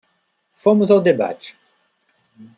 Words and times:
Fomos 0.61 0.89
ao 0.89 0.99
debate. 0.99 1.55